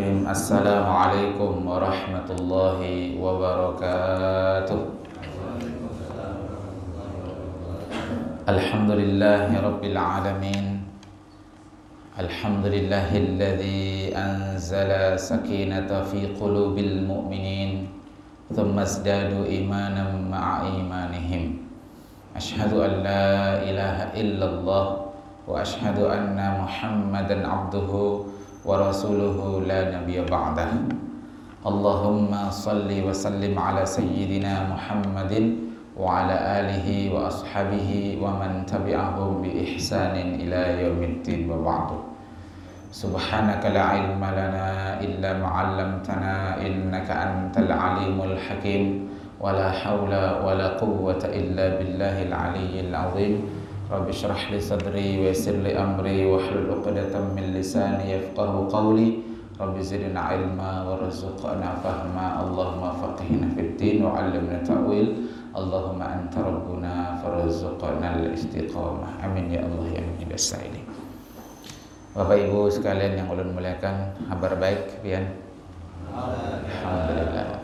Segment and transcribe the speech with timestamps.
[0.00, 0.24] الرحيم.
[0.32, 2.80] السلام عليكم ورحمة الله
[3.20, 4.80] وبركاته.
[8.48, 10.66] الحمد لله رب العالمين.
[12.16, 17.92] الحمد لله الذي أنزل سكينة في قلوب المؤمنين
[18.56, 21.44] ثم ازدادوا إيمانا مع إيمانهم.
[22.40, 23.28] أشهد أن لا
[23.68, 24.86] إله إلا الله
[25.44, 27.92] وأشهد أن محمدا عبده
[28.70, 30.70] ورسوله لا نبي بعده.
[31.66, 35.34] اللهم صل وسلم على سيدنا محمد
[35.98, 37.90] وعلى آله وأصحابه
[38.22, 41.90] ومن تبعهم بإحسان إلى يوم الدين وبعد.
[42.94, 44.68] سبحانك لا علم لنا
[45.02, 48.84] إلا ما علمتنا إنك أنت العليم الحكيم.
[49.40, 50.12] ولا حول
[50.46, 53.34] ولا قوة إلا بالله العلي العظيم.
[53.90, 59.10] رب اشرح لي صدري ويسر لي أمري واحلل عقدة من لساني يفقه قولي
[59.60, 65.08] رب زدنا علما وارزقنا فهما اللهم فقهنا في الدين وعلمنا تاويل
[65.56, 70.86] اللهم أنت ربنا فارزقنا الاستقامة آمين يا الله يا من السائلين
[72.10, 75.30] Bapak Ibu sekalian yang ulun muliakan, kabar baik, Pian.
[76.10, 77.62] Alhamdulillah.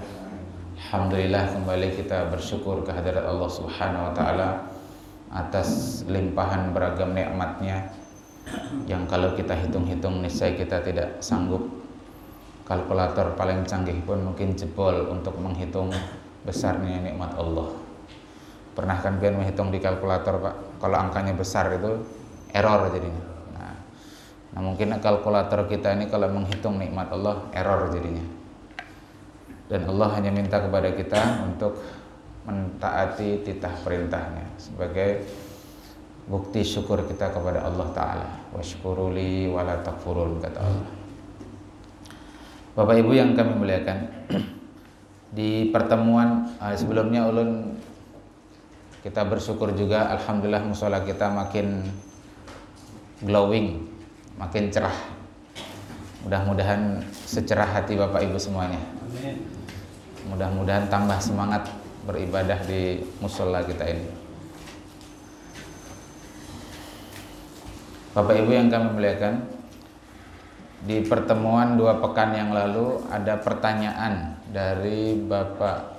[0.78, 4.75] Alhamdulillah kembali kita bersyukur kehadirat Allah Subhanahu wa taala.
[5.36, 7.92] Atas limpahan beragam nikmatnya
[8.88, 11.60] yang kalau kita hitung-hitung niscaya kita tidak sanggup.
[12.66, 15.94] Kalkulator paling canggih pun mungkin jebol untuk menghitung
[16.42, 17.70] besarnya nikmat Allah.
[18.74, 20.54] Pernah kan kalian menghitung di kalkulator pak?
[20.82, 22.02] Kalau angkanya besar itu
[22.50, 23.22] error jadinya.
[23.54, 23.74] Nah,
[24.50, 28.26] nah mungkin kalkulator kita ini kalau menghitung nikmat Allah error jadinya.
[29.66, 31.78] Dan Allah hanya minta kepada kita untuk
[32.46, 35.26] mentaati titah perintahnya sebagai
[36.30, 38.28] bukti syukur kita kepada Allah Ta'ala.
[38.54, 40.90] Washkuruli wala takfurun kata Allah.
[42.78, 43.98] Bapak Ibu yang kami muliakan
[45.38, 47.74] di pertemuan uh, sebelumnya ulun
[49.00, 51.82] kita bersyukur juga Alhamdulillah musola kita makin
[53.22, 53.86] glowing
[54.36, 54.98] makin cerah.
[56.26, 58.82] Mudah-mudahan secerah hati Bapak Ibu semuanya.
[60.26, 61.70] Mudah-mudahan tambah semangat
[62.06, 64.06] beribadah di musola kita ini.
[68.14, 69.34] Bapak Ibu yang kami muliakan,
[70.86, 75.98] di pertemuan dua pekan yang lalu ada pertanyaan dari Bapak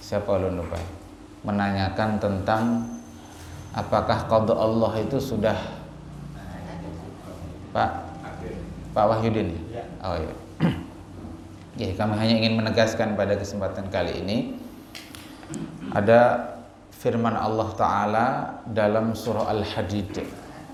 [0.00, 0.78] siapa lu lupa
[1.42, 2.86] menanyakan tentang
[3.74, 5.58] apakah qada Allah itu sudah
[7.74, 7.90] Pak
[8.94, 9.84] Pak Wahyudin ya?
[10.00, 10.34] Oh iya.
[11.76, 14.56] Ya, kami hanya ingin menegaskan pada kesempatan kali ini
[15.94, 16.52] ada
[16.90, 18.26] firman Allah Ta'ala
[18.66, 20.24] dalam surah Al-Hadid.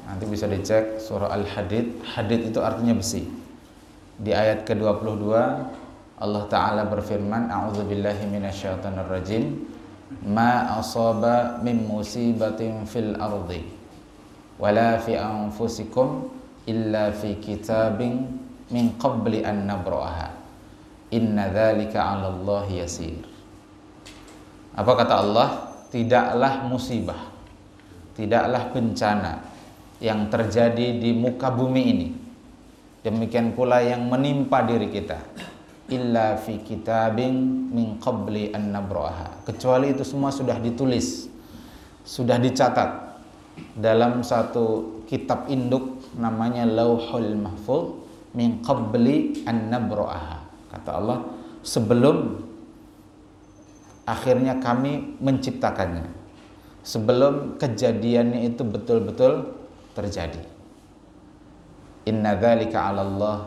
[0.09, 2.03] Nanti bisa dicek surah Al-Hadid.
[2.07, 3.27] Hadid itu artinya besi.
[4.23, 5.35] Di ayat ke-22
[6.23, 9.67] Allah Ta'ala berfirman A'udzubillahi minasyaitonir rajim
[10.29, 13.67] Ma asaba min musibatin fil ardi
[14.63, 16.31] Wala fi anfusikum
[16.71, 18.39] Illa fi kitabin
[18.71, 20.31] Min qabli an nabra'aha
[21.17, 23.32] Inna dhalika ala Allah yasir
[24.73, 25.49] apa kata Allah?
[25.93, 27.29] Tidaklah musibah,
[28.17, 29.45] tidaklah bencana
[30.01, 32.09] yang terjadi di muka bumi ini.
[33.05, 35.21] Demikian pula yang menimpa diri kita.
[35.93, 38.73] Illa fi kitabin min qabli an.
[39.45, 41.29] Kecuali itu semua sudah ditulis,
[42.09, 43.21] sudah dicatat
[43.77, 48.01] dalam satu kitab induk namanya Lauhul Mahfuz
[48.33, 49.69] min qabli an.
[50.73, 51.29] Kata Allah,
[51.61, 52.49] sebelum
[54.09, 56.07] akhirnya kami menciptakannya.
[56.83, 59.55] Sebelum kejadiannya itu betul-betul
[59.95, 60.43] terjadi.
[62.11, 63.39] Inna dzalika 'ala Allah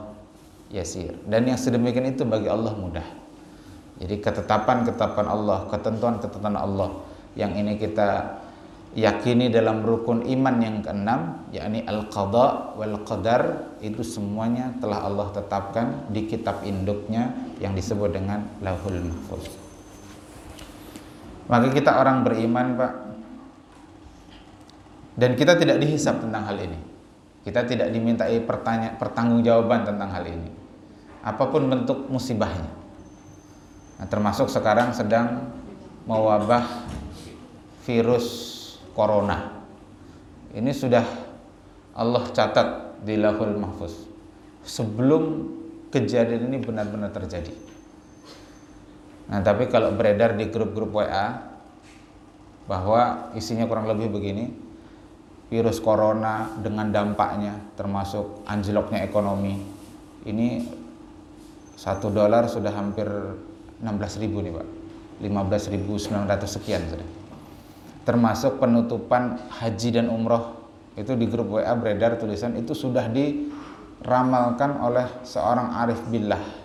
[0.71, 1.19] yasir.
[1.27, 3.03] Dan yang sedemikian itu bagi Allah mudah.
[3.99, 6.91] Jadi ketetapan-ketetapan Allah ketentuan-ketentuan Allah
[7.35, 8.39] yang ini kita
[8.95, 16.07] yakini dalam rukun iman yang keenam yakni al-qada wal qadar itu semuanya telah Allah tetapkan
[16.11, 19.64] di kitab induknya yang disebut dengan Lauhul Mahfuz
[21.45, 22.93] maka kita orang beriman, Pak.
[25.15, 26.79] Dan kita tidak dihisap tentang hal ini.
[27.45, 30.49] Kita tidak dimintai pertanyaan pertanggungjawaban tentang hal ini.
[31.21, 32.67] Apa pun bentuk musibahnya.
[33.95, 35.53] Nah, termasuk sekarang sedang
[36.09, 36.65] mewabah
[37.85, 38.27] virus
[38.97, 39.61] corona.
[40.51, 41.05] Ini sudah
[41.95, 44.09] Allah catat di Lahul Mahfuz.
[44.65, 45.53] Sebelum
[45.93, 47.53] kejadian ini benar-benar terjadi.
[49.25, 51.41] Nah, tapi kalau beredar di grup-grup WA
[52.69, 54.53] bahwa isinya kurang lebih begini,
[55.49, 59.61] virus corona dengan dampaknya termasuk anjloknya ekonomi.
[60.25, 60.49] Ini
[61.75, 63.03] Satu dolar sudah hampir
[63.83, 64.67] 16 ribu nih Pak.
[65.27, 67.09] 15.900 sekian sudah.
[68.07, 70.55] Termasuk penutupan haji dan umroh
[70.95, 76.64] itu di grup WA beredar tulisan itu sudah diramalkan oleh seorang arif billah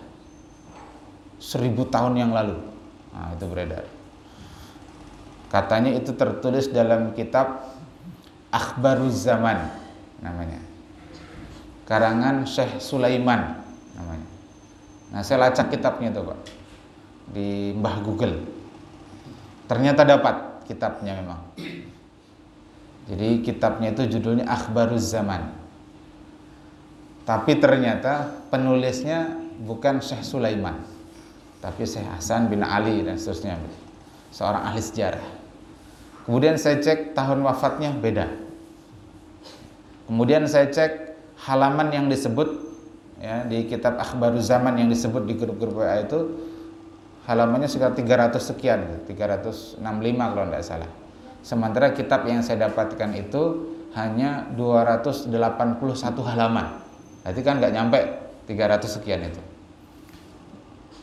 [1.41, 2.61] seribu tahun yang lalu.
[3.11, 3.89] Nah, itu beredar.
[5.49, 7.65] Katanya itu tertulis dalam kitab
[8.53, 9.57] Akhbaruz Zaman
[10.21, 10.61] namanya.
[11.89, 13.59] Karangan Syekh Sulaiman
[13.97, 14.27] namanya.
[15.11, 16.39] Nah, saya lacak kitabnya itu, Pak.
[17.35, 18.47] Di Mbah Google.
[19.67, 21.41] Ternyata dapat kitabnya memang.
[23.11, 25.51] Jadi kitabnya itu judulnya Akhbaruz Zaman.
[27.27, 30.79] Tapi ternyata penulisnya bukan Syekh Sulaiman,
[31.61, 33.55] tapi Syekh Hasan bin Ali dan seterusnya.
[34.33, 35.23] Seorang ahli sejarah.
[36.25, 38.25] Kemudian saya cek tahun wafatnya beda.
[40.09, 40.91] Kemudian saya cek
[41.45, 42.49] halaman yang disebut
[43.21, 46.49] ya di kitab Akhbaru Zaman yang disebut di grup-grup WA itu
[47.29, 49.81] halamannya sekitar 300 sekian, 365
[50.17, 50.91] kalau tidak salah.
[51.41, 53.43] Sementara kitab yang saya dapatkan itu
[53.97, 55.29] hanya 281
[56.25, 56.67] halaman.
[57.21, 57.99] Berarti kan nggak nyampe
[58.49, 59.41] 300 sekian itu.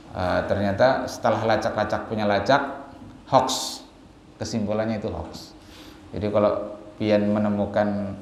[0.09, 2.89] Uh, ternyata setelah lacak-lacak punya lacak
[3.29, 3.81] hoax.
[4.41, 5.53] Kesimpulannya itu hoax.
[6.17, 8.17] Jadi kalau pian menemukan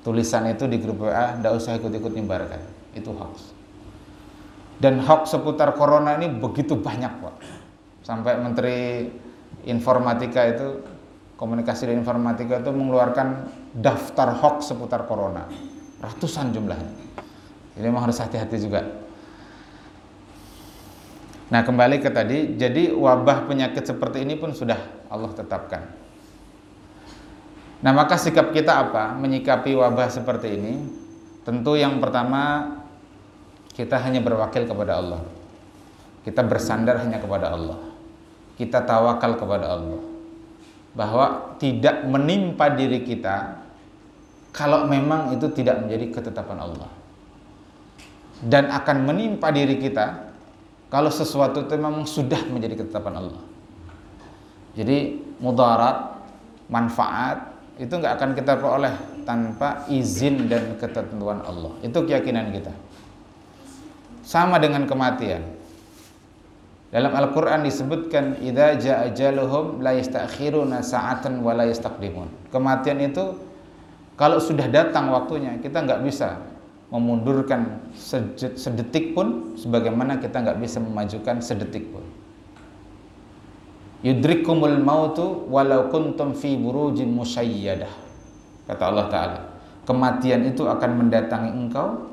[0.00, 2.62] tulisan itu di grup WA tidak usah ikut-ikut nyebarkan.
[2.96, 3.52] Itu hoax.
[4.80, 7.36] Dan hoax seputar corona ini begitu banyak pak.
[8.00, 9.10] Sampai menteri
[9.68, 10.84] informatika itu
[11.36, 15.44] komunikasi dan informatika itu mengeluarkan daftar hoax seputar corona.
[16.00, 16.92] Ratusan jumlahnya.
[17.76, 19.05] Jadi memang harus hati-hati juga
[21.46, 25.94] Nah kembali ke tadi, jadi wabah penyakit seperti ini pun sudah Allah tetapkan.
[27.86, 30.74] Nah maka sikap kita apa menyikapi wabah seperti ini?
[31.46, 32.74] Tentu yang pertama
[33.78, 35.22] kita hanya berwakil kepada Allah.
[36.26, 37.78] Kita bersandar hanya kepada Allah.
[38.58, 40.02] Kita tawakal kepada Allah.
[40.98, 43.62] Bahwa tidak menimpa diri kita
[44.50, 46.90] kalau memang itu tidak menjadi ketetapan Allah.
[48.42, 50.26] Dan akan menimpa diri kita
[50.86, 53.42] kalau sesuatu itu memang sudah menjadi ketetapan Allah.
[54.76, 56.20] Jadi mudarat,
[56.70, 58.94] manfaat itu nggak akan kita peroleh
[59.26, 61.74] tanpa izin dan ketentuan Allah.
[61.82, 62.72] Itu keyakinan kita.
[64.22, 65.42] Sama dengan kematian.
[66.86, 68.78] Dalam Al-Qur'an disebutkan idza
[69.10, 71.66] jaa la sa'atan wa la.
[72.48, 73.24] Kematian itu
[74.16, 76.40] kalau sudah datang waktunya, kita nggak bisa
[76.86, 77.90] memundurkan
[78.54, 82.04] sedetik pun sebagaimana kita nggak bisa memajukan sedetik pun.
[84.06, 87.90] Yudrikumul mautu walau kuntum fi burujin musyayyadah.
[88.70, 89.40] Kata Allah Ta'ala.
[89.82, 92.06] Kematian itu akan mendatangi engkau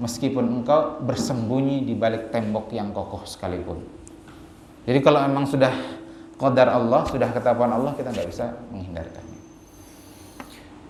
[0.00, 3.84] meskipun engkau bersembunyi di balik tembok yang kokoh sekalipun.
[4.84, 5.72] Jadi kalau memang sudah
[6.36, 9.40] qadar Allah, sudah ketetapan Allah, kita nggak bisa menghindarkannya.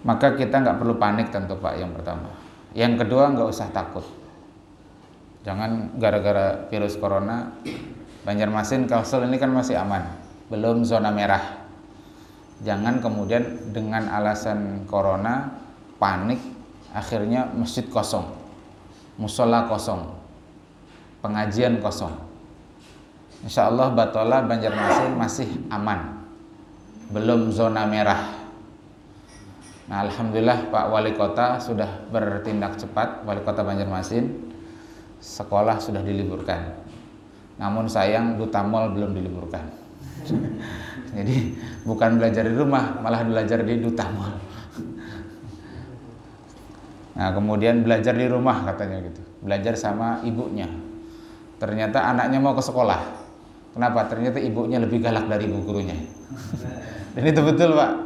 [0.06, 2.44] Maka kita nggak perlu panik tentu Pak yang pertama
[2.75, 4.03] yang kedua nggak usah takut.
[5.47, 7.55] Jangan gara-gara virus corona
[8.25, 10.03] Banjarmasin Kalsel ini kan masih aman,
[10.49, 11.69] belum zona merah.
[12.65, 15.53] Jangan kemudian dengan alasan corona
[16.00, 16.41] panik
[16.97, 18.25] akhirnya masjid kosong,
[19.20, 20.17] musola kosong,
[21.20, 22.17] pengajian kosong.
[23.44, 26.25] Insya Allah Batola Banjarmasin masih aman,
[27.13, 28.44] belum zona merah
[29.84, 34.53] Nah, alhamdulillah Pak Wali Kota sudah bertindak cepat, Wali Kota Banjarmasin.
[35.20, 36.84] Sekolah sudah diliburkan.
[37.60, 39.64] Namun sayang Duta Mall belum diliburkan.
[41.17, 41.36] Jadi
[41.84, 44.34] bukan belajar di rumah, malah belajar di Duta Mall.
[47.14, 49.20] Nah, kemudian belajar di rumah katanya gitu.
[49.44, 50.67] Belajar sama ibunya.
[51.60, 53.00] Ternyata anaknya mau ke sekolah.
[53.76, 54.08] Kenapa?
[54.08, 55.94] Ternyata ibunya lebih galak dari ibu gurunya.
[57.14, 58.04] Dan itu betul, Pak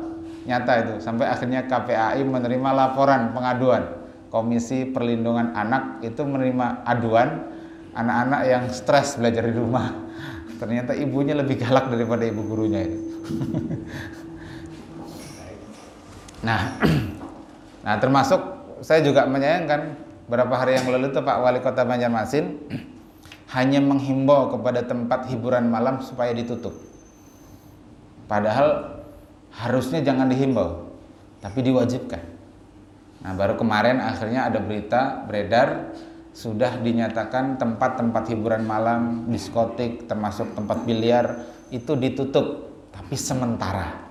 [0.48, 0.94] nyata itu.
[1.04, 4.00] Sampai akhirnya KPAI menerima laporan pengaduan.
[4.32, 7.48] Komisi Perlindungan Anak itu menerima aduan
[7.96, 9.92] anak-anak yang stres belajar di rumah.
[10.58, 12.98] Ternyata ibunya lebih galak daripada ibu gurunya itu.
[16.38, 16.78] Nah
[17.86, 18.38] nah termasuk
[18.78, 19.98] saya juga menyayangkan
[20.30, 22.62] beberapa hari yang lalu itu Pak Wali Kota Banjarmasin
[23.58, 26.78] hanya menghimbau kepada tempat hiburan malam supaya ditutup.
[28.30, 28.97] Padahal
[29.54, 30.92] harusnya jangan dihimbau,
[31.40, 32.22] tapi diwajibkan.
[33.24, 35.92] Nah, baru kemarin akhirnya ada berita beredar
[36.32, 41.42] sudah dinyatakan tempat-tempat hiburan malam, diskotik, termasuk tempat biliar
[41.74, 44.06] itu ditutup, tapi sementara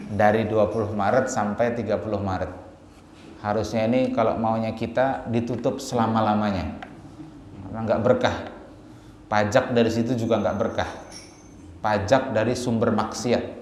[0.00, 2.52] dari 20 Maret sampai 30 Maret.
[3.44, 6.78] Harusnya ini kalau maunya kita ditutup selama-lamanya.
[7.66, 8.36] Karena nggak berkah.
[9.32, 10.90] pajak dari situ juga nggak berkah
[11.82, 13.61] pajak dari sumber maksiat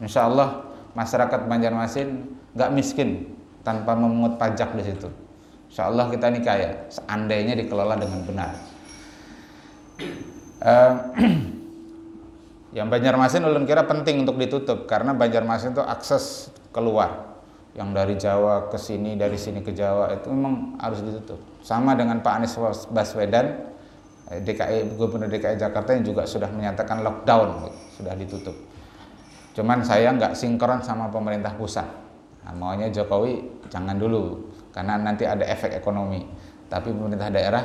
[0.00, 0.64] Insya Allah
[0.96, 2.08] masyarakat Banjarmasin
[2.56, 5.08] nggak miskin tanpa memungut pajak di situ.
[5.70, 8.50] Insya Allah kita ini kaya seandainya dikelola dengan benar.
[10.60, 10.92] Uh,
[12.76, 17.28] yang Banjarmasin ulun kira penting untuk ditutup karena Banjarmasin itu akses keluar.
[17.70, 21.38] Yang dari Jawa ke sini dari sini ke Jawa itu memang harus ditutup.
[21.62, 22.58] Sama dengan Pak Anies
[22.90, 23.68] Baswedan
[24.26, 28.69] eh, DKI Gubernur DKI Jakarta yang juga sudah menyatakan lockdown sudah ditutup
[29.56, 31.86] cuman saya nggak sinkron sama pemerintah pusat.
[32.46, 36.24] Nah, maunya Jokowi jangan dulu karena nanti ada efek ekonomi.
[36.70, 37.64] Tapi pemerintah daerah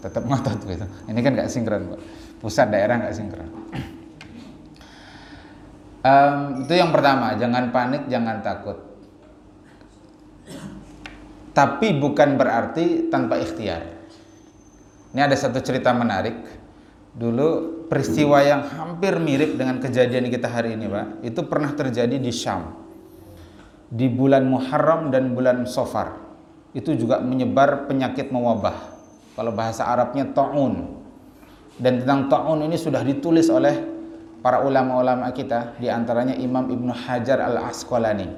[0.00, 0.86] tetap ngotot gitu.
[1.08, 1.96] Ini kan nggak sinkron
[2.38, 3.48] pusat daerah nggak sinkron.
[6.06, 8.78] Um, itu yang pertama jangan panik jangan takut.
[11.50, 13.96] Tapi bukan berarti tanpa ikhtiar.
[15.16, 16.36] Ini ada satu cerita menarik.
[17.16, 17.48] Dulu
[17.88, 22.76] peristiwa yang hampir mirip dengan kejadian kita hari ini, Pak, itu pernah terjadi di Syam.
[23.88, 26.20] Di bulan Muharram dan bulan Sofar.
[26.76, 28.76] Itu juga menyebar penyakit mewabah.
[29.32, 30.92] Kalau bahasa Arabnya ta'un.
[31.80, 33.80] Dan tentang ta'un ini sudah ditulis oleh
[34.44, 38.28] para ulama-ulama kita, di antaranya Imam Ibnu Hajar Al-Asqalani.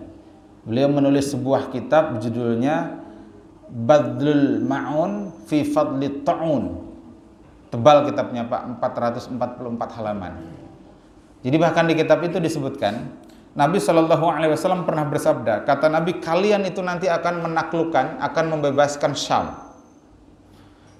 [0.62, 2.94] Beliau menulis sebuah kitab judulnya
[3.68, 6.87] Badlul Ma'un fi Fadli Ta'un.
[7.68, 10.32] Tebal kitabnya Pak, 444 halaman.
[11.44, 13.12] Jadi bahkan di kitab itu disebutkan
[13.58, 19.12] Nabi Shallallahu Alaihi Wasallam pernah bersabda, kata Nabi kalian itu nanti akan menaklukkan, akan membebaskan
[19.18, 19.68] Syam.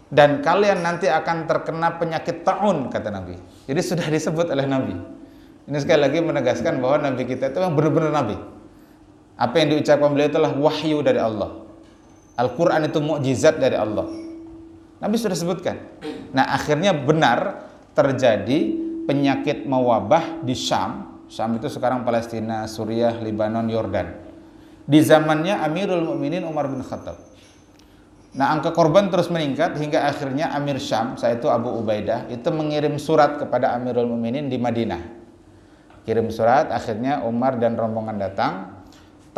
[0.09, 3.37] Dan kalian nanti akan terkena penyakit taun kata Nabi.
[3.69, 4.97] Jadi sudah disebut oleh Nabi.
[5.69, 8.37] Ini sekali lagi menegaskan bahwa Nabi kita itu yang benar-benar Nabi.
[9.37, 11.63] Apa yang diucapkan beliau itulah wahyu dari Allah.
[12.41, 14.28] Al-Quran itu mukjizat dari Allah.
[14.99, 15.77] Nabi sudah sebutkan.
[16.35, 18.75] Nah akhirnya benar terjadi
[19.07, 21.23] penyakit mewabah di Syam.
[21.31, 24.27] Syam itu sekarang Palestina, Suriah, Lebanon, Yordan.
[24.89, 27.21] Di zamannya Amirul Mukminin Umar bin Khattab.
[28.37, 32.97] Nah angka korban terus meningkat hingga akhirnya Amir Syam, saya itu Abu Ubaidah, itu mengirim
[33.01, 35.17] surat kepada Amirul Mukminin di Madinah.
[36.05, 38.79] Kirim surat, akhirnya Umar dan rombongan datang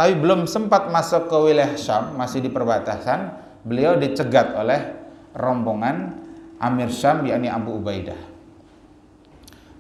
[0.01, 3.37] tapi belum sempat masuk ke wilayah Syam, masih di perbatasan,
[3.69, 5.00] beliau dicegat oleh
[5.35, 6.17] rombongan
[6.61, 8.19] Amir Syam yakni Abu Ubaidah.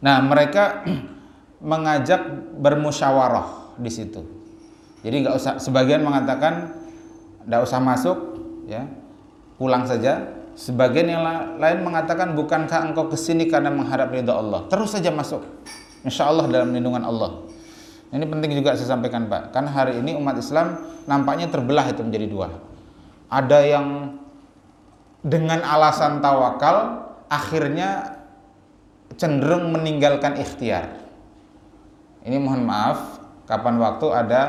[0.00, 0.82] Nah, mereka
[1.60, 2.24] mengajak
[2.56, 4.24] bermusyawarah di situ.
[5.00, 6.76] Jadi nggak usah sebagian mengatakan
[7.48, 8.18] nggak usah masuk
[8.68, 8.88] ya,
[9.56, 10.40] pulang saja.
[10.60, 11.24] Sebagian yang
[11.56, 14.68] lain mengatakan bukankah engkau ke sini karena mengharap ridha Allah?
[14.68, 15.40] Terus saja masuk.
[16.04, 17.48] Insya Allah dalam lindungan Allah.
[18.10, 22.26] Ini penting juga saya sampaikan Pak, karena hari ini umat Islam nampaknya terbelah itu menjadi
[22.26, 22.48] dua.
[23.30, 23.86] Ada yang
[25.20, 28.20] dengan alasan tawakal akhirnya
[29.16, 31.00] cenderung meninggalkan ikhtiar.
[32.24, 34.42] Ini mohon maaf, kapan waktu ada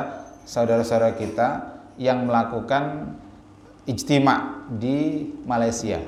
[0.43, 1.49] saudara-saudara kita
[1.95, 3.15] yang melakukan
[3.87, 5.99] ijtima di Malaysia.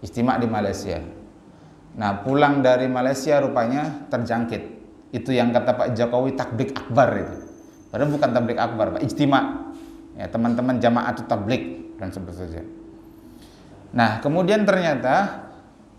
[0.00, 1.00] Ijtima di Malaysia.
[1.96, 4.62] Nah, pulang dari Malaysia rupanya terjangkit
[5.10, 7.36] itu yang kata Pak Jokowi tablik akbar itu.
[7.90, 9.74] Padahal bukan tablik akbar, Pak, ijtima.
[10.14, 11.62] Ya, teman-teman jamaah itu tablik
[11.98, 12.79] dan sebagainya.
[13.90, 15.46] Nah, kemudian ternyata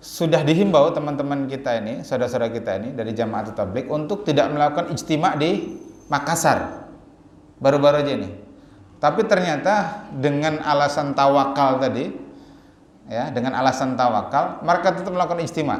[0.01, 5.35] sudah dihimbau teman-teman kita ini, saudara-saudara kita ini dari jamaah tablik untuk tidak melakukan ijtima
[5.37, 6.89] di Makassar.
[7.61, 8.29] Baru-baru aja ini.
[8.97, 12.09] Tapi ternyata dengan alasan tawakal tadi,
[13.09, 15.77] ya, dengan alasan tawakal, mereka tetap melakukan ijtima.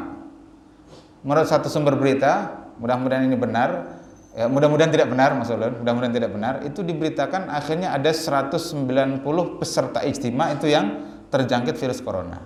[1.21, 4.01] Menurut satu sumber berita, mudah-mudahan ini benar
[4.33, 9.21] ya, mudah-mudahan tidak benar Mas Ulun mudah-mudahan tidak benar itu diberitakan akhirnya ada 190
[9.61, 12.37] peserta ijtima itu yang terjangkit virus corona.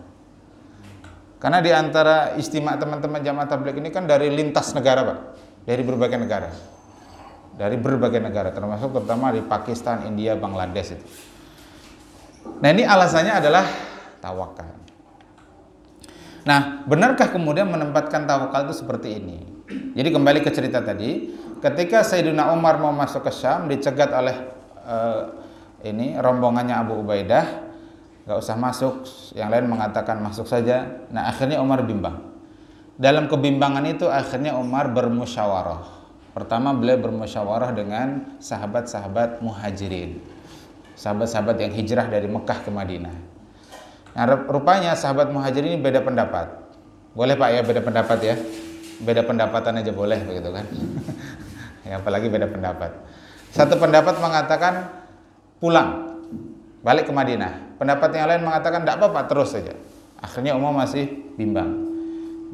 [1.41, 5.19] Karena di antara istimewa teman-teman jamaah tabligh ini kan dari lintas negara Pak.
[5.65, 6.49] Dari berbagai negara.
[7.55, 11.05] Dari berbagai negara termasuk terutama di Pakistan, India, Bangladesh itu.
[12.61, 13.65] Nah ini alasannya adalah
[14.21, 14.69] tawakal.
[16.45, 19.37] Nah benarkah kemudian menempatkan tawakal itu seperti ini?
[19.97, 24.37] Jadi kembali ke cerita tadi, ketika Sayyidina Umar mau masuk ke Syam dicegat oleh
[24.85, 25.33] uh,
[25.81, 27.64] ini rombongannya Abu Ubaidah,
[28.25, 29.05] nggak usah masuk,
[29.37, 31.05] yang lain mengatakan masuk saja.
[31.13, 32.33] Nah akhirnya Umar bimbang.
[32.95, 35.93] Dalam kebimbangan itu akhirnya Umar bermusyawarah.
[36.35, 40.19] Pertama beliau bermusyawarah dengan sahabat-sahabat muhajirin.
[40.95, 43.15] Sahabat-sahabat yang hijrah dari Mekah ke Madinah.
[44.15, 46.51] Nah rupanya sahabat muhajirin ini beda pendapat.
[47.15, 48.35] Boleh Pak ya beda pendapat ya
[49.01, 50.65] beda pendapatan aja boleh begitu kan
[51.87, 52.95] ya apalagi beda pendapat
[53.51, 55.03] satu pendapat mengatakan
[55.59, 56.19] pulang
[56.79, 59.75] balik ke Madinah pendapat yang lain mengatakan tidak apa-apa terus saja
[60.25, 61.85] Akhirnya Umar masih bimbang.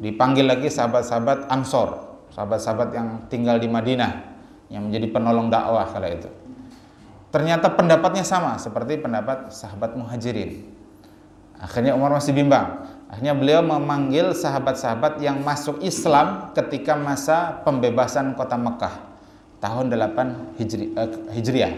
[0.02, 4.34] Dipanggil lagi sahabat-sahabat Ansor, sahabat-sahabat yang tinggal di Madinah
[4.68, 6.28] yang menjadi penolong dakwah kala itu.
[7.32, 10.68] Ternyata pendapatnya sama seperti pendapat sahabat Muhajirin.
[11.56, 12.82] Akhirnya Umar masih bimbang.
[13.08, 18.94] Akhirnya beliau memanggil sahabat-sahabat yang masuk Islam ketika masa pembebasan kota Mekah
[19.62, 21.74] tahun 8 Hijri, eh, Hijriah.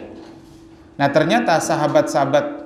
[0.95, 2.64] Nah, ternyata sahabat-sahabat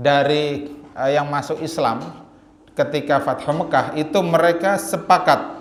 [0.00, 2.24] dari eh, yang masuk Islam
[2.72, 5.60] ketika Fathu Mekah itu mereka sepakat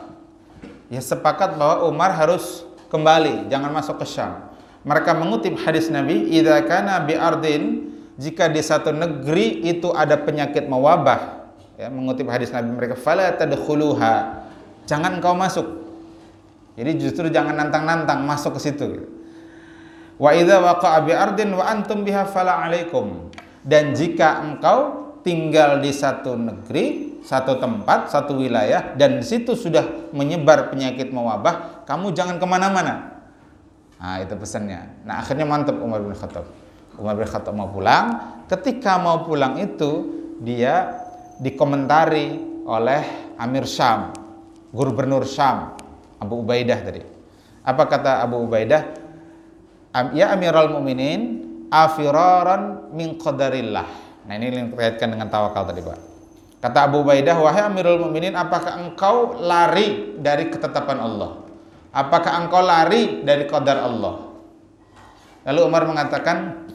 [0.88, 4.50] ya sepakat bahwa Umar harus kembali, jangan masuk ke Syam.
[4.84, 10.67] Mereka mengutip hadis Nabi, "Idza kana bi ardin" jika di satu negeri itu ada penyakit
[10.67, 14.43] mewabah, ya, mengutip hadis Nabi mereka, "Fala tadkhuluha."
[14.89, 15.67] Jangan kau masuk.
[16.74, 18.88] Jadi justru jangan nantang-nantang masuk ke situ.
[20.17, 23.29] Wa idza waqa'a bi ardin wa antum biha fala alaikum.
[23.63, 30.11] Dan jika engkau tinggal di satu negeri, satu tempat, satu wilayah, dan di situ sudah
[30.15, 33.19] menyebar penyakit mewabah, kamu jangan ke mana-mana.
[33.99, 35.03] Nah itu pesannya.
[35.03, 36.47] Nah akhirnya mantap Umar bin Khattab.
[36.95, 38.39] Umar bin Khattab mau pulang.
[38.47, 40.07] Ketika mau pulang itu
[40.39, 41.03] dia
[41.43, 44.15] dikomentari oleh Amir Syam,
[44.71, 45.75] Gubernur Syam,
[46.15, 47.03] Abu Ubaidah tadi.
[47.63, 48.87] Apa kata Abu Ubaidah?
[50.15, 53.88] Ya Amirul Mukminin, afiraran min qadarillah.
[54.25, 55.99] Nah ini yang terkaitkan dengan tawakal tadi Pak.
[56.59, 61.39] Kata Abu Ubaidah, wahai Amirul Mukminin, apakah engkau lari dari ketetapan Allah?
[61.95, 64.27] Apakah engkau lari dari qadar Allah?
[65.47, 66.67] Lalu Umar mengatakan,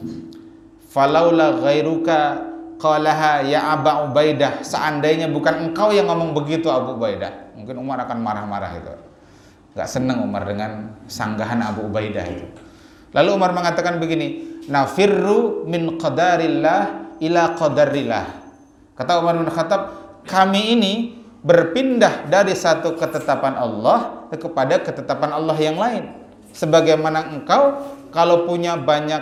[0.89, 2.49] "Falaula ghairuka
[2.81, 8.17] qalaha ya Aba Ubaidah." Seandainya bukan engkau yang ngomong begitu Abu Ubaidah, mungkin Umar akan
[8.25, 8.93] marah-marah itu.
[9.77, 12.47] Gak senang Umar dengan sanggahan Abu Ubaidah itu.
[13.13, 18.25] Lalu Umar mengatakan begini, "Nafirru min qadarillah ila qadarillah."
[18.95, 19.81] Kata Umar bin Khattab,
[20.23, 20.93] kami ini
[21.45, 26.09] berpindah dari satu ketetapan Allah kepada ketetapan Allah yang lain.
[26.55, 29.21] Sebagaimana engkau kalau punya banyak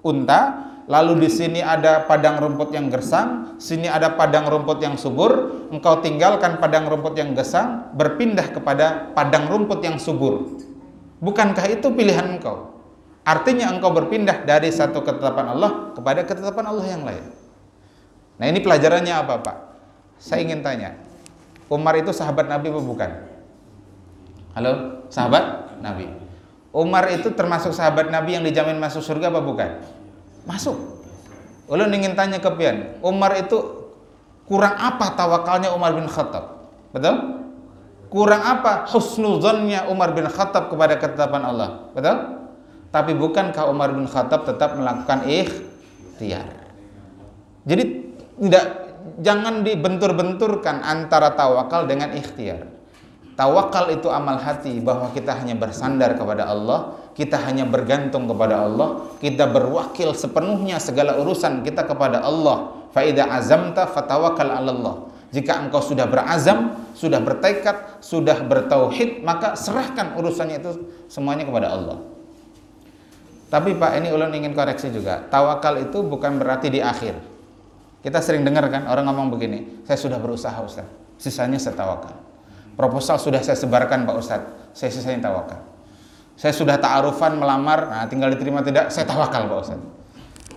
[0.00, 5.66] unta, lalu di sini ada padang rumput yang gersang, sini ada padang rumput yang subur,
[5.68, 10.56] engkau tinggalkan padang rumput yang gersang, berpindah kepada padang rumput yang subur.
[11.20, 12.71] Bukankah itu pilihan engkau?
[13.22, 17.22] Artinya engkau berpindah dari satu ketetapan Allah kepada ketetapan Allah yang lain.
[18.42, 19.56] Nah ini pelajarannya apa Pak?
[20.18, 20.98] Saya ingin tanya,
[21.70, 23.10] Umar itu sahabat Nabi apa bukan?
[24.58, 24.72] Halo,
[25.06, 26.10] sahabat Nabi.
[26.74, 29.70] Umar itu termasuk sahabat Nabi yang dijamin masuk surga apa bukan?
[30.42, 30.74] Masuk.
[31.70, 33.86] Ulun ingin tanya ke pian, Umar itu
[34.50, 36.74] kurang apa tawakalnya Umar bin Khattab?
[36.90, 37.38] Betul?
[38.10, 41.86] Kurang apa husnuzannya Umar bin Khattab kepada ketetapan Allah?
[41.94, 42.41] Betul?
[42.92, 46.44] Tapi bukankah Umar bin Khattab tetap melakukan ikhtiar?
[47.64, 47.84] Jadi
[48.36, 48.66] tidak
[49.24, 52.68] jangan dibentur-benturkan antara tawakal dengan ikhtiar.
[53.32, 59.08] Tawakal itu amal hati bahwa kita hanya bersandar kepada Allah, kita hanya bergantung kepada Allah,
[59.24, 62.76] kita berwakil sepenuhnya segala urusan kita kepada Allah.
[62.92, 65.08] Faida azamta fatawakal Allah.
[65.32, 70.70] Jika engkau sudah berazam, sudah bertekad, sudah bertauhid, maka serahkan urusannya itu
[71.08, 72.11] semuanya kepada Allah.
[73.52, 75.28] Tapi Pak, ini ulun ingin koreksi juga.
[75.28, 77.32] Tawakal itu bukan berarti di akhir
[78.02, 80.86] kita sering dengar kan orang ngomong begini, saya sudah berusaha Ustaz,
[81.22, 82.18] sisanya saya tawakal.
[82.74, 84.42] Proposal sudah saya sebarkan Pak Ustaz,
[84.74, 85.62] saya sisanya tawakal.
[86.34, 89.80] Saya sudah ta'arufan melamar, nah tinggal diterima tidak, saya tawakal Pak Ustaz.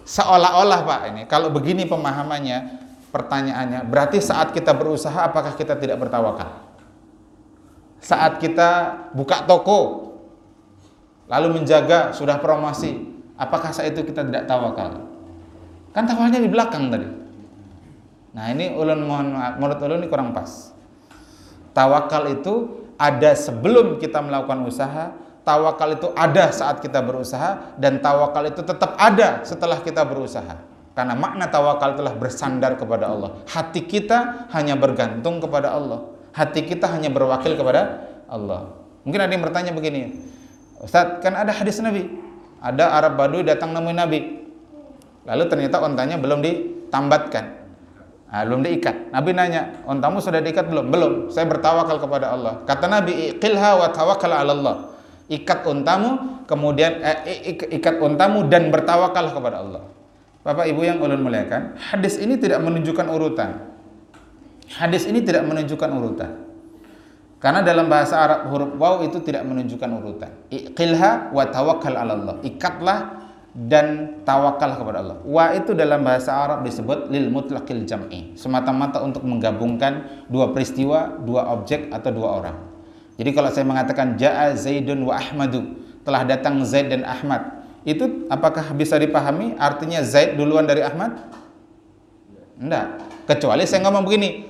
[0.10, 2.82] Seolah-olah Pak ini, kalau begini pemahamannya,
[3.14, 6.66] pertanyaannya, berarti saat kita berusaha apakah kita tidak bertawakal?
[8.02, 8.70] Saat kita
[9.14, 10.05] buka toko,
[11.26, 13.02] lalu menjaga, sudah promosi,
[13.36, 15.06] apakah saat itu kita tidak tawakal?
[15.96, 17.08] Kan tawalnya di belakang tadi.
[18.36, 20.76] Nah ini ulun mohon maaf, menurut ulun ini kurang pas.
[21.72, 25.16] Tawakal itu ada sebelum kita melakukan usaha,
[25.48, 30.60] tawakal itu ada saat kita berusaha, dan tawakal itu tetap ada setelah kita berusaha.
[30.96, 33.44] Karena makna tawakal telah bersandar kepada Allah.
[33.52, 36.12] Hati kita hanya bergantung kepada Allah.
[36.32, 38.76] Hati kita hanya berwakil kepada Allah.
[39.04, 40.16] Mungkin ada yang bertanya begini,
[40.86, 42.06] Ustaz, kan ada hadis Nabi.
[42.62, 44.20] Ada Arab Badui datang nemuin Nabi.
[45.26, 47.66] Lalu ternyata ontanya belum ditambatkan.
[48.30, 49.10] Nah, belum diikat.
[49.10, 50.94] Nabi nanya, ontamu sudah diikat belum?
[50.94, 51.14] Belum.
[51.34, 52.62] Saya bertawakal kepada Allah.
[52.70, 54.76] Kata Nabi, iqilha wa tawakal ala Allah.
[55.26, 59.84] Ikat untamu, kemudian eh, ikat untamu dan bertawakal kepada Allah.
[60.46, 63.74] Bapak Ibu yang ulun muliakan, hadis ini tidak menunjukkan urutan.
[64.78, 66.45] Hadis ini tidak menunjukkan urutan.
[67.46, 70.34] Karena dalam bahasa Arab huruf waw itu tidak menunjukkan urutan.
[70.50, 72.36] Iqilha wa tawakal ala Allah.
[72.42, 73.22] Ikatlah
[73.54, 75.18] dan tawakal kepada Allah.
[75.22, 81.54] Wa itu dalam bahasa Arab disebut lil mutlaqil jam'i, semata-mata untuk menggabungkan dua peristiwa, dua
[81.54, 82.58] objek atau dua orang.
[83.16, 88.76] Jadi kalau saya mengatakan jaa Zaidun wa Ahmadu, telah datang Zaid dan Ahmad, itu apakah
[88.76, 91.30] bisa dipahami artinya Zaid duluan dari Ahmad?
[92.58, 93.06] Enggak.
[93.30, 94.50] Kecuali saya ngomong begini,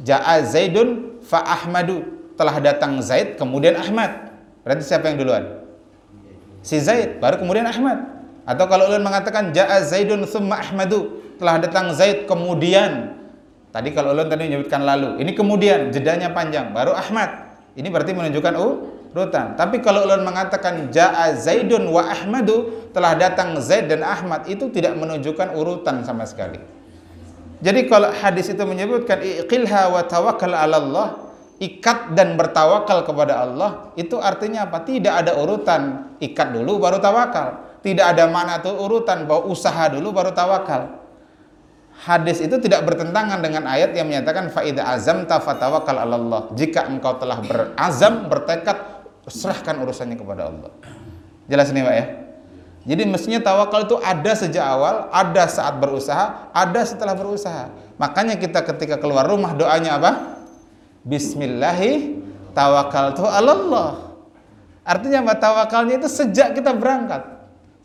[0.00, 4.32] jaa Zaidun fa Ahmadu, telah datang Zaid kemudian Ahmad.
[4.62, 5.44] Berarti siapa yang duluan?
[6.60, 8.16] Si Zaid, baru kemudian Ahmad.
[8.46, 13.18] Atau kalau ulun mengatakan jaa Zaidun summa Ahmadu, telah datang Zaid kemudian.
[13.74, 17.58] Tadi kalau ulun tadi menyebutkan lalu, ini kemudian jedanya panjang, baru Ahmad.
[17.76, 18.54] Ini berarti menunjukkan
[19.12, 19.58] urutan.
[19.58, 24.94] Tapi kalau ulun mengatakan jaa Zaidun wa Ahmadu, telah datang Zaid dan Ahmad, itu tidak
[24.94, 26.58] menunjukkan urutan sama sekali.
[27.60, 31.08] Jadi kalau hadis itu menyebutkan iqilha wa tawakkal 'ala Allah,
[31.56, 34.84] ikat dan bertawakal kepada Allah, itu artinya apa?
[34.84, 37.80] Tidak ada urutan, ikat dulu baru tawakal.
[37.80, 41.06] Tidak ada mana tuh urutan bahwa usaha dulu baru tawakal.
[41.96, 46.52] Hadis itu tidak bertentangan dengan ayat yang menyatakan faida azam tafatawakal Allah.
[46.52, 50.70] Jika engkau telah berazam, bertekad, serahkan urusannya kepada Allah.
[51.48, 52.06] Jelas nih Pak ya?
[52.86, 57.72] Jadi mestinya tawakal itu ada sejak awal, ada saat berusaha, ada setelah berusaha.
[57.98, 60.35] Makanya kita ketika keluar rumah doanya apa?
[61.06, 62.18] Bismillahi
[62.50, 64.10] tawakal tu Allah.
[64.82, 65.38] Artinya apa?
[65.38, 67.22] Tawakalnya itu sejak kita berangkat.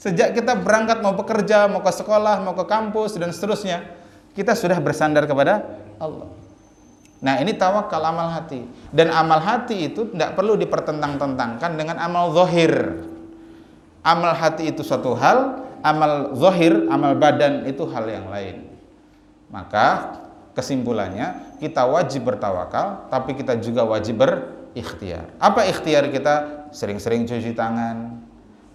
[0.02, 3.86] Sejak kita berangkat mau bekerja, mau ke sekolah, mau ke kampus dan seterusnya,
[4.34, 5.62] kita sudah bersandar kepada
[6.02, 6.30] Allah.
[7.22, 8.66] Nah, ini tawakal amal hati.
[8.90, 13.06] Dan amal hati itu tidak perlu dipertentang-tentangkan dengan amal zahir.
[14.02, 18.66] Amal hati itu suatu hal, amal zahir, amal badan itu hal yang lain.
[19.54, 20.18] Maka
[20.52, 25.32] kesimpulannya kita wajib bertawakal, tapi kita juga wajib berikhtiar.
[25.40, 26.68] Apa ikhtiar kita?
[26.72, 28.24] Sering-sering cuci tangan,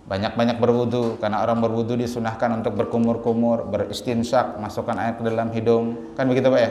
[0.07, 6.29] banyak-banyak berwudu karena orang berwudu disunahkan untuk berkumur-kumur, beristinsyak, masukkan air ke dalam hidung, kan
[6.31, 6.71] begitu pak ya?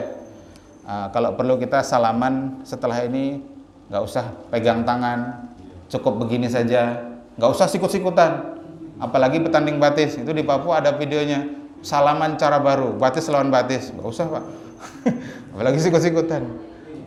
[0.86, 3.42] Uh, kalau perlu kita salaman setelah ini
[3.90, 5.50] nggak usah pegang tangan,
[5.90, 7.02] cukup begini saja,
[7.36, 8.56] nggak usah sikut-sikutan.
[8.96, 11.44] Apalagi petanding batis itu di Papua ada videonya
[11.84, 14.44] salaman cara baru, batis lawan batis, nggak usah pak.
[15.52, 16.42] Apalagi sikut-sikutan.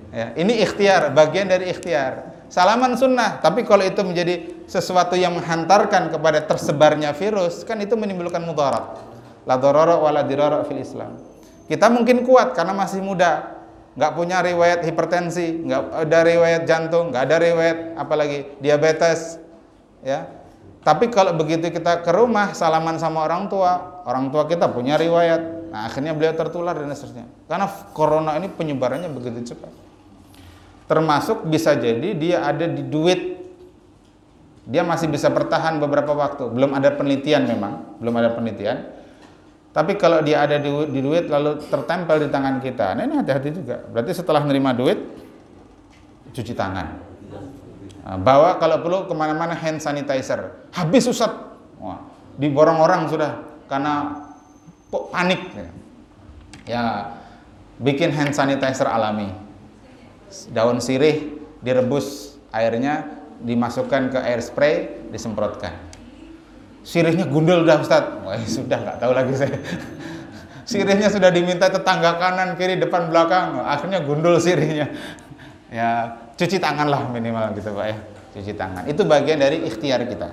[0.10, 2.34] Ya, ini ikhtiar, bagian dari ikhtiar.
[2.49, 8.41] Salaman sunnah, tapi kalau itu menjadi sesuatu yang menghantarkan kepada tersebarnya virus, kan itu menimbulkan
[8.41, 8.97] mudarat.
[9.45, 11.21] La darara wa la dirara fil Islam.
[11.69, 13.62] Kita mungkin kuat karena masih muda,
[13.93, 19.38] nggak punya riwayat hipertensi, nggak ada riwayat jantung, nggak ada riwayat apalagi diabetes,
[20.01, 20.38] ya.
[20.79, 25.71] Tapi kalau begitu kita ke rumah salaman sama orang tua, orang tua kita punya riwayat,
[25.75, 27.27] nah akhirnya beliau tertular dan seterusnya.
[27.51, 29.71] Karena corona ini penyebarannya begitu cepat.
[30.87, 33.37] Termasuk bisa jadi dia ada di duit.
[34.69, 36.47] Dia masih bisa bertahan beberapa waktu.
[36.47, 38.77] Belum ada penelitian memang belum ada penelitian.
[39.69, 43.49] Tapi kalau dia ada di, di duit lalu tertempel di tangan kita nah ini hati-hati
[43.53, 43.83] juga.
[43.85, 44.99] Berarti setelah menerima duit
[46.33, 47.09] cuci tangan
[48.17, 50.65] bawa kalau perlu ke mana-mana hand sanitizer.
[50.74, 51.30] Habis susat
[51.80, 52.02] Wah,
[52.36, 54.26] diborong orang sudah karena
[54.89, 55.39] panik.
[56.65, 57.15] Ya
[57.78, 59.30] bikin hand sanitizer alami.
[60.50, 65.74] Daun sirih direbus airnya dimasukkan ke air spray disemprotkan.
[66.84, 68.06] Sirihnya gundul dah Ustaz.
[68.26, 69.58] Wah sudah nggak tahu lagi saya.
[70.69, 73.58] Sirihnya sudah diminta tetangga kanan kiri depan belakang.
[73.65, 74.93] Akhirnya gundul sirihnya.
[75.74, 77.97] Ya cuci tangan lah minimal gitu Pak ya
[78.39, 80.32] cuci tangan itu bagian dari ikhtiar kita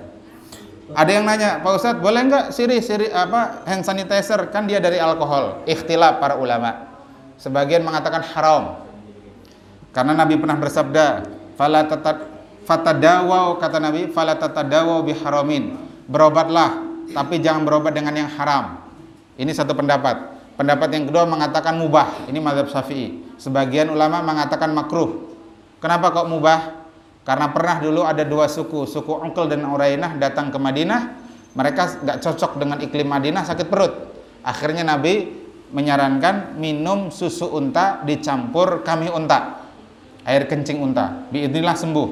[0.95, 4.95] ada yang nanya Pak Ustadz boleh nggak sirih sirih apa hand sanitizer kan dia dari
[5.03, 6.95] alkohol ikhtilaf para ulama
[7.35, 8.87] sebagian mengatakan haram
[9.97, 11.05] karena Nabi pernah bersabda,
[11.57, 11.89] "Fala
[12.69, 15.73] fatadawau kata Nabi, "Fala tatadawau biharamin."
[16.05, 16.85] Berobatlah,
[17.17, 18.77] tapi jangan berobat dengan yang haram.
[19.41, 20.37] Ini satu pendapat.
[20.53, 22.29] Pendapat yang kedua mengatakan mubah.
[22.29, 23.25] Ini mazhab Syafi'i.
[23.41, 25.26] Sebagian ulama mengatakan makruh.
[25.77, 26.59] Kenapa kok mubah?
[27.27, 31.01] Karena pernah dulu ada dua suku, suku Ongkel dan Urainah datang ke Madinah.
[31.53, 33.93] Mereka nggak cocok dengan iklim Madinah, sakit perut.
[34.47, 35.27] Akhirnya Nabi
[35.75, 39.67] menyarankan minum susu unta dicampur kami unta
[40.27, 41.27] air kencing unta.
[41.31, 42.09] Biidnillah sembuh.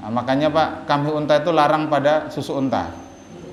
[0.00, 2.88] Nah, makanya Pak, kambing unta itu larang pada susu unta.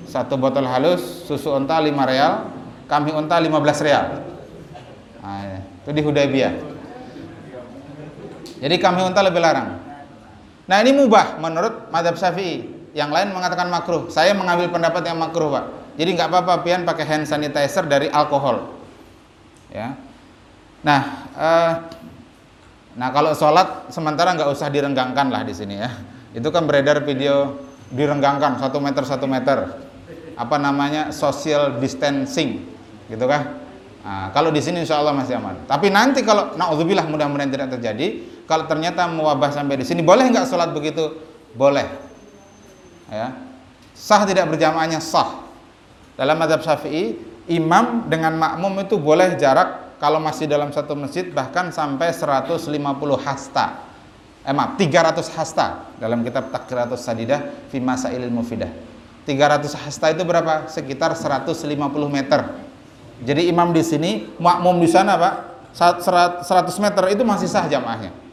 [0.08, 2.48] Satu botol halus susu unta 5 real,
[2.88, 4.04] kambing unta 15 real.
[5.20, 6.73] Nah, itu di Hudaybiyah.
[8.64, 9.76] Jadi kambing unta lebih larang.
[10.64, 12.64] Nah ini mubah menurut madhab syafi'i.
[12.96, 14.08] Yang lain mengatakan makruh.
[14.08, 15.64] Saya mengambil pendapat yang makruh pak.
[16.00, 18.72] Jadi nggak apa-apa pian pakai hand sanitizer dari alkohol.
[19.68, 19.98] Ya.
[20.80, 21.00] Nah,
[21.36, 21.72] uh,
[22.94, 25.90] Nah kalau sholat sementara nggak usah direnggangkan lah di sini ya.
[26.34, 27.58] Itu kan beredar video
[27.90, 29.86] direnggangkan satu meter satu meter.
[30.34, 32.66] apa namanya social distancing,
[33.06, 33.54] gitu kan?
[34.02, 35.62] Nah, kalau di sini insya Allah masih aman.
[35.62, 40.48] Tapi nanti kalau naudzubillah mudah-mudahan tidak terjadi, kalau ternyata mewabah sampai di sini, boleh nggak
[40.48, 41.16] sholat begitu?
[41.56, 41.88] Boleh.
[43.08, 43.36] Ya.
[43.94, 45.44] Sah tidak berjamaahnya sah.
[46.14, 51.68] Dalam madhab syafi'i, imam dengan makmum itu boleh jarak kalau masih dalam satu masjid bahkan
[51.72, 52.60] sampai 150
[53.24, 53.66] hasta
[54.44, 58.68] eh maaf 300 hasta dalam kitab Takriratus Sadidah fi Masailil Mufidah
[59.24, 60.68] 300 hasta itu berapa?
[60.68, 61.64] sekitar 150
[62.12, 62.40] meter
[63.24, 65.34] jadi imam di sini makmum di sana Pak
[66.44, 68.23] 100 meter itu masih sah jamaahnya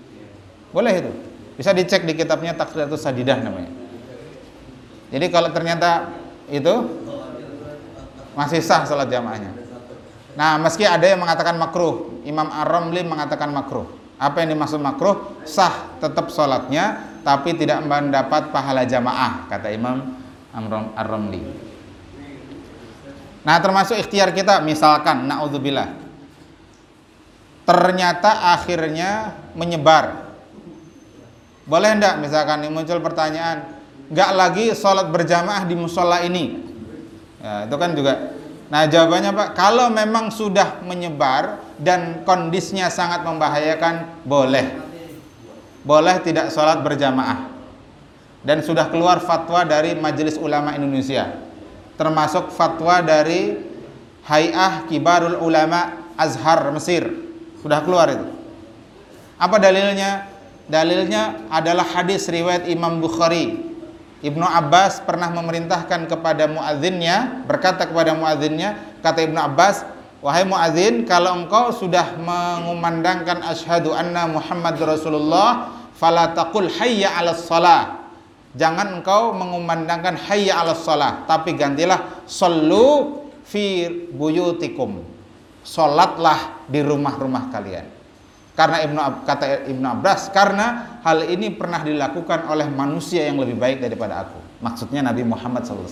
[0.72, 1.12] boleh itu
[1.56, 3.72] bisa dicek di kitabnya Takriratus Sadidah namanya
[5.12, 6.12] jadi kalau ternyata
[6.52, 6.74] itu
[8.36, 9.52] masih sah salat jamaahnya
[10.36, 15.42] nah meski ada yang mengatakan makruh Imam Ar-Ramli mengatakan makruh apa yang dimaksud makruh?
[15.50, 20.14] Sah tetap sholatnya, tapi tidak mendapat pahala jamaah, kata Imam
[20.94, 21.42] Ar-Ramli.
[23.42, 25.98] Nah, termasuk ikhtiar kita, misalkan, naudzubillah,
[27.66, 30.31] ternyata akhirnya menyebar.
[31.72, 33.80] Boleh enggak, misalkan muncul pertanyaan,
[34.12, 36.60] enggak lagi sholat berjamaah di musola ini?
[37.40, 38.36] Ya, itu kan juga
[38.72, 44.80] Nah jawabannya Pak, kalau memang sudah menyebar dan kondisinya sangat membahayakan, boleh.
[45.84, 47.52] Boleh tidak sholat berjamaah.
[48.48, 51.36] Dan sudah keluar fatwa dari Majelis Ulama Indonesia.
[52.00, 53.60] Termasuk fatwa dari
[54.24, 57.12] Hay'ah Kibarul Ulama Azhar Mesir.
[57.60, 58.24] Sudah keluar itu.
[59.36, 60.31] Apa dalilnya?
[60.72, 63.72] Dalilnya adalah hadis riwayat Imam Bukhari
[64.22, 69.82] Ibnu Abbas pernah memerintahkan kepada muadzinnya, berkata kepada muadzinnya, kata Ibnu Abbas,
[70.22, 78.14] wahai muadzin, kalau engkau sudah mengumandangkan asyhadu anna Muhammad Rasulullah, fala taqul hayya 'alas shalah.
[78.54, 85.02] Jangan engkau mengumandangkan hayya 'alas shalah, tapi gantilah sallu fi buyutikum.
[85.66, 88.01] Salatlah di rumah-rumah kalian.
[88.62, 93.82] Karena Ibnu kata Ibnu Abbas, karena hal ini pernah dilakukan oleh manusia yang lebih baik
[93.82, 94.38] daripada aku.
[94.62, 95.90] Maksudnya Nabi Muhammad SAW.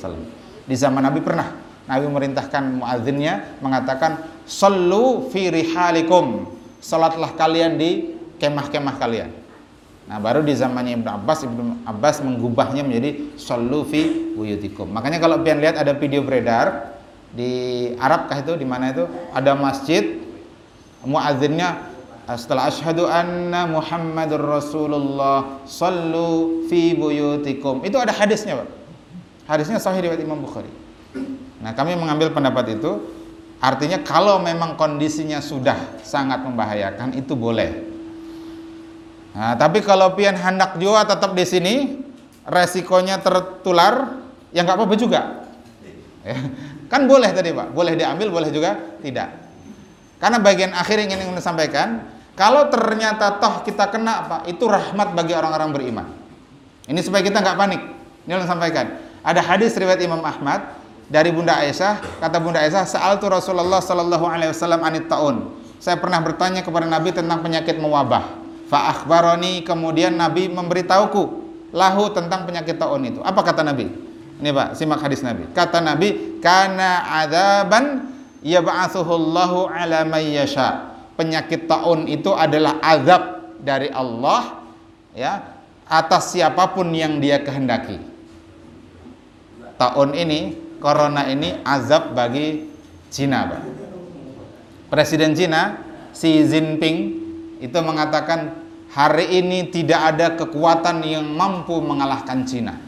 [0.69, 1.49] Di zaman Nabi pernah
[1.89, 6.45] Nabi memerintahkan muadzinnya mengatakan sallu fi rihalikum.
[6.77, 9.33] Salatlah kalian di kemah-kemah kalian.
[10.05, 14.93] Nah, baru di zamannya Ibnu Abbas Ibnu Abbas mengubahnya menjadi sallu fi buyutikum.
[14.93, 16.93] Makanya kalau kalian lihat ada video beredar
[17.33, 17.49] di
[17.97, 20.21] Arab kah itu di mana itu ada masjid
[21.01, 21.88] muadzinnya
[22.37, 27.81] setelah asyhadu anna Muhammadur Rasulullah sallu fi buyutikum.
[27.81, 28.69] Itu ada hadisnya, Pak.
[29.49, 30.69] Hadisnya sahih riwayat Imam Bukhari.
[31.63, 33.01] Nah, kami mengambil pendapat itu
[33.57, 37.89] artinya kalau memang kondisinya sudah sangat membahayakan itu boleh.
[39.33, 41.75] Nah, tapi kalau pian hendak jua tetap di sini,
[42.45, 44.21] resikonya tertular,
[44.53, 45.21] ya nggak apa-apa juga.
[46.21, 46.35] Ya,
[46.91, 49.33] kan boleh tadi Pak, boleh diambil, boleh juga tidak.
[50.19, 55.11] Karena bagian akhir yang ingin saya sampaikan, kalau ternyata toh kita kena apa, itu rahmat
[55.11, 56.07] bagi orang-orang beriman.
[56.87, 57.81] Ini supaya kita nggak panik.
[58.23, 58.95] Ini yang sampaikan.
[59.27, 60.71] Ada hadis riwayat Imam Ahmad
[61.11, 65.51] dari Bunda Aisyah, kata Bunda Aisyah, "Sa'altu Rasulullah sallallahu alaihi wasallam anit taun."
[65.83, 68.23] Saya pernah bertanya kepada Nabi tentang penyakit mewabah.
[68.71, 71.23] Fa akhbaroni kemudian Nabi memberitahuku
[71.75, 73.19] lahu tentang penyakit taun itu.
[73.19, 73.91] Apa kata Nabi?
[74.39, 75.43] Ini Pak, simak hadis Nabi.
[75.51, 80.88] Kata Nabi, "Kana adzaban yab'atsuhu Allahu ala may yasha."
[81.19, 84.63] Penyakit taun itu adalah azab dari Allah
[85.11, 87.99] ya atas siapa pun yang dia kehendaki.
[89.75, 92.71] Taun ini, corona ini azab bagi
[93.11, 93.63] Cina, Pak.
[94.87, 95.83] Presiden Cina
[96.15, 96.97] Xi Jinping
[97.59, 98.55] itu mengatakan
[98.91, 102.79] hari ini tidak ada kekuatan yang mampu mengalahkan Cina.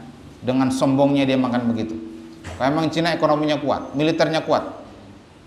[0.42, 1.94] Dengan sombongnya dia makan begitu.
[2.58, 4.81] Memang Cina ekonominya kuat, militernya kuat,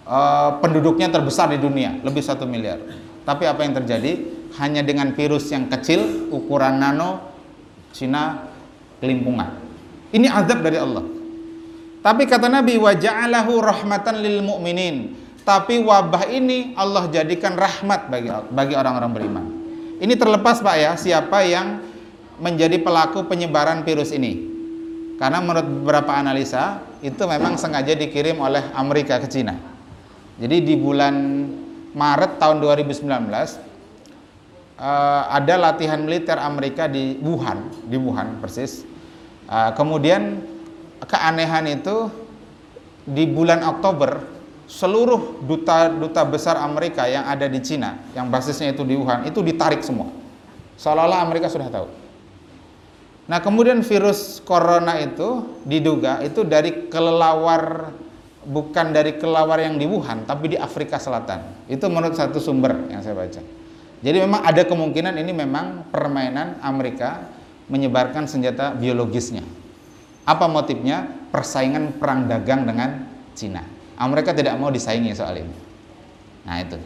[0.06, 2.80] uh, penduduknya terbesar di dunia, lebih satu miliar.
[3.26, 4.38] Tapi apa yang terjadi?
[4.56, 7.36] Hanya dengan virus yang kecil, ukuran nano,
[7.92, 8.48] Cina
[9.04, 9.60] kelimpungan.
[10.16, 11.04] Ini azab dari Allah.
[12.00, 15.18] Tapi kata Nabi, waja'alahu rahmatan lil mu'minin.
[15.44, 19.46] Tapi wabah ini Allah jadikan rahmat bagi bagi orang-orang beriman.
[20.00, 21.82] Ini terlepas Pak ya, siapa yang
[22.40, 24.54] menjadi pelaku penyebaran virus ini.
[25.16, 29.75] Karena menurut beberapa analisa, itu memang sengaja dikirim oleh Amerika ke Cina
[30.36, 31.16] jadi di bulan
[31.96, 33.24] Maret tahun 2019 uh,
[34.76, 38.84] eh, ada latihan militer Amerika di Wuhan, di Wuhan persis.
[39.48, 40.44] Uh, kemudian
[41.08, 42.12] keanehan itu
[43.06, 48.84] di bulan Oktober seluruh duta duta besar Amerika yang ada di Cina, yang basisnya itu
[48.84, 50.12] di Wuhan, itu ditarik semua.
[50.76, 51.88] Seolah-olah Amerika sudah tahu.
[53.26, 57.90] Nah, kemudian virus corona itu diduga itu dari kelelawar
[58.46, 61.66] bukan dari kelelawar yang di Wuhan, tapi di Afrika Selatan.
[61.66, 63.42] Itu menurut satu sumber yang saya baca.
[64.06, 67.26] Jadi memang ada kemungkinan ini memang permainan Amerika
[67.66, 69.42] menyebarkan senjata biologisnya.
[70.30, 71.26] Apa motifnya?
[71.34, 73.66] Persaingan perang dagang dengan Cina.
[73.98, 75.58] Amerika tidak mau disaingi soal ini.
[76.46, 76.78] Nah, itu.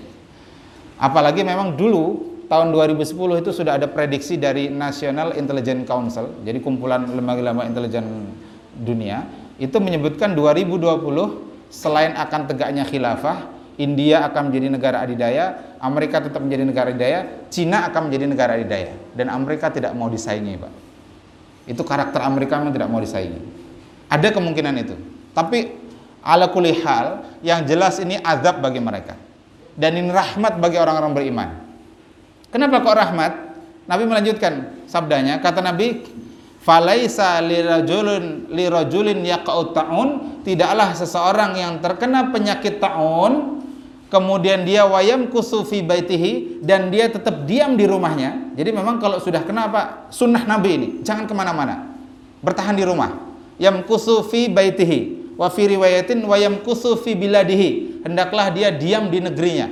[0.99, 7.05] Apalagi memang dulu tahun 2010 itu sudah ada prediksi dari National Intelligence Council, jadi kumpulan
[7.07, 8.33] lembaga-lembaga intelijen
[8.73, 9.23] dunia,
[9.61, 16.67] itu menyebutkan 2020 selain akan tegaknya khilafah, India akan menjadi negara adidaya, Amerika tetap menjadi
[16.67, 20.73] negara adidaya, Cina akan menjadi negara adidaya, dan Amerika tidak mau disaingi, Pak.
[21.69, 23.39] Itu karakter Amerika memang tidak mau disaingi.
[24.09, 24.97] Ada kemungkinan itu.
[25.37, 25.69] Tapi
[26.25, 29.15] ala kulihal yang jelas ini azab bagi mereka.
[29.79, 31.49] Dan ini rahmat bagi orang-orang beriman.
[32.51, 33.31] Kenapa kok rahmat?
[33.87, 36.03] Nabi melanjutkan sabdanya, kata Nabi,
[36.59, 40.09] "Falaisa lirajulin lirajulin yaqa'u ta'un,
[40.43, 43.63] tidaklah seseorang yang terkena penyakit ta'un
[44.09, 48.53] kemudian dia wayam kusufi baitihi dan dia tetap diam di rumahnya.
[48.57, 50.11] Jadi memang kalau sudah kena apa?
[50.11, 51.95] Sunnah Nabi ini, jangan ke mana-mana,
[52.41, 53.15] bertahan di rumah.
[53.61, 58.03] Yam kusufi baitihi wa fi riwayatin wayam kusufi biladihi.
[58.03, 59.67] Hendaklah dia diam di negerinya,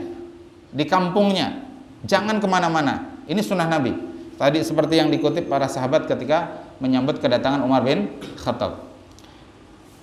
[0.72, 1.68] di kampungnya,
[2.06, 3.18] Jangan ke mana-mana.
[3.26, 3.96] Ini sunnah Nabi.
[4.38, 8.12] Tadi seperti yang dikutip para sahabat ketika menyambut kedatangan Umar bin
[8.42, 8.86] Khattab.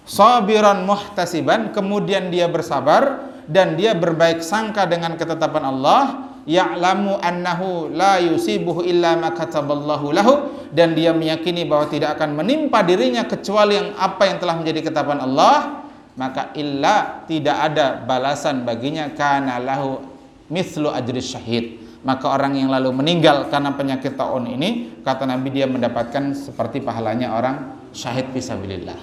[0.04, 6.02] Sabiran muhtasiban, kemudian dia bersabar dan dia berbaik sangka dengan ketetapan Allah
[6.44, 10.32] ya'lamu annahu la yusibuhu illa ma kataballahu lahu
[10.72, 15.24] dan dia meyakini bahwa tidak akan menimpa dirinya kecuali yang apa yang telah menjadi ketetapan
[15.24, 15.84] Allah
[16.14, 20.04] maka illa tidak ada balasan baginya kana lahu
[20.52, 21.64] mithlu ajri syahid
[22.04, 27.32] maka orang yang lalu meninggal karena penyakit taun ini kata Nabi dia mendapatkan seperti pahalanya
[27.32, 28.96] orang syahid fisabilillah.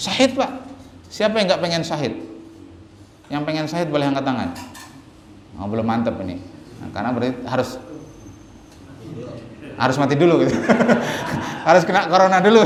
[0.00, 0.50] Syahid pak.
[1.12, 2.16] Siapa yang nggak pengen syahid?
[3.28, 4.50] Yang pengen syahid boleh angkat tangan?
[5.60, 6.40] Oh, belum mantep ini.
[6.82, 7.78] Nah, karena berarti harus
[9.78, 10.56] harus mati dulu gitu.
[11.64, 12.60] Harus kena corona dulu.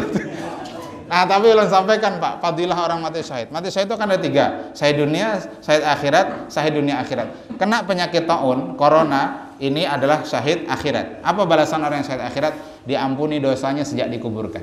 [1.08, 3.48] Nah, tapi belum sampaikan Pak, fadilah orang mati syahid.
[3.48, 7.56] Mati syahid itu kan ada tiga, syahid dunia, syahid akhirat, syahid dunia akhirat.
[7.56, 11.22] Kena penyakit taun, corona, ini adalah syahid akhirat.
[11.26, 12.54] Apa balasan orang yang syahid akhirat?
[12.86, 14.62] Diampuni dosanya sejak dikuburkan.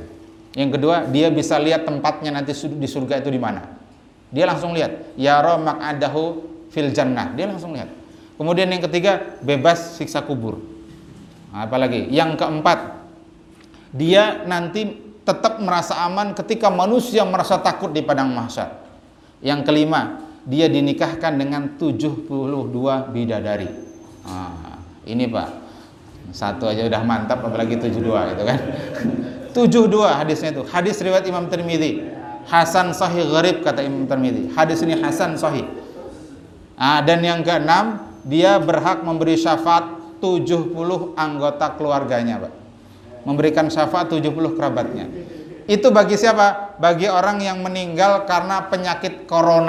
[0.56, 3.76] Yang kedua, dia bisa lihat tempatnya nanti di surga itu di mana.
[4.32, 7.36] Dia langsung lihat, ya romak adahu fil jannah.
[7.36, 7.92] Dia langsung lihat.
[8.40, 10.60] Kemudian yang ketiga, bebas siksa kubur.
[11.52, 13.04] Apalagi yang keempat,
[13.96, 14.92] dia nanti
[15.24, 18.84] tetap merasa aman ketika manusia merasa takut di padang mahsyar.
[19.44, 22.28] Yang kelima, dia dinikahkan dengan 72
[23.12, 23.70] bidadari.
[24.26, 24.65] Nah,
[25.06, 25.50] ini Pak,
[26.36, 28.02] satu aja udah mantap apalagi 72
[28.36, 28.60] gitu kan.
[29.56, 30.64] 72 hadisnya itu.
[30.68, 32.12] Hadis riwayat Imam Tirmidzi.
[32.46, 34.52] Hasan sahih gharib kata Imam Tirmidzi.
[34.52, 35.64] Hadis ini hasan sahih.
[36.76, 40.76] Nah, dan yang keenam, dia berhak memberi syafaat 70
[41.16, 42.66] anggota keluarganya, Pak
[43.26, 45.10] memberikan syafaat 70 kerabatnya.
[45.66, 46.78] Itu bagi siapa?
[46.78, 49.64] Bagi orang yang meninggal karena penyakit corona.